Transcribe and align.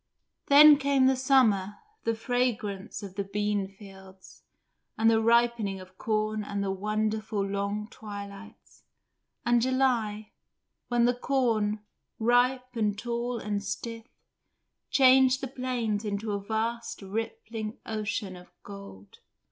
Then 0.47 0.77
came 0.77 1.05
the 1.05 1.15
summer, 1.15 1.77
the 2.05 2.15
fragrance 2.15 3.03
of 3.03 3.13
the 3.13 3.23
beanfields, 3.23 4.41
and 4.97 5.11
the 5.11 5.21
ripening 5.21 5.79
of 5.79 5.99
corn 5.99 6.43
and 6.43 6.63
the 6.63 6.71
wonderful 6.71 7.45
long 7.45 7.87
twilights, 7.87 8.81
and 9.45 9.61
July, 9.61 10.31
when 10.87 11.05
the 11.05 11.13
corn, 11.13 11.81
ripe 12.17 12.75
and 12.75 12.97
tall 12.97 13.37
and 13.37 13.63
stiff, 13.63 14.07
changed 14.89 15.39
the 15.39 15.47
plains 15.47 16.03
into 16.03 16.31
a 16.31 16.39
vast 16.39 17.03
rippling 17.03 17.77
ocean 17.85 18.35
of 18.35 18.49
gold. 18.63 19.19